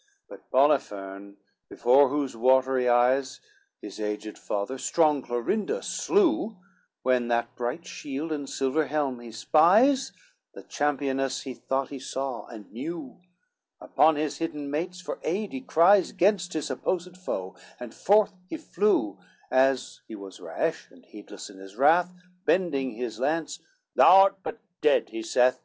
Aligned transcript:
CVIII 0.00 0.28
But 0.30 0.50
Poliphern, 0.50 1.36
before 1.68 2.08
whose 2.08 2.34
watery 2.34 2.88
eyes, 2.88 3.38
His 3.82 4.00
aged 4.00 4.38
father 4.38 4.78
strong 4.78 5.20
Clorinda 5.20 5.82
slew, 5.82 6.56
When 7.02 7.28
that 7.28 7.54
bright 7.54 7.84
shield 7.86 8.32
and 8.32 8.48
silver 8.48 8.86
helm 8.86 9.20
he 9.20 9.30
spies, 9.30 10.12
The 10.54 10.62
championess 10.62 11.42
he 11.42 11.52
thought 11.52 11.90
he 11.90 11.98
saw 11.98 12.46
and 12.46 12.72
knew; 12.72 13.20
Upon 13.78 14.16
his 14.16 14.38
hidden 14.38 14.70
mates 14.70 15.02
for 15.02 15.18
aid 15.22 15.52
he 15.52 15.60
cries 15.60 16.12
Gainst 16.12 16.54
his 16.54 16.68
supposed 16.68 17.18
foe, 17.18 17.54
and 17.78 17.94
forth 17.94 18.32
he 18.48 18.56
flew, 18.56 19.18
As 19.50 20.00
he 20.08 20.14
was 20.14 20.40
rash, 20.40 20.88
and 20.90 21.04
heedless 21.04 21.50
in 21.50 21.58
his 21.58 21.76
wrath, 21.76 22.10
Bending 22.46 22.92
his 22.92 23.20
lance, 23.20 23.60
"Thou 23.94 24.22
art 24.22 24.38
but 24.42 24.60
dead," 24.80 25.10
he 25.10 25.22
saith. 25.22 25.60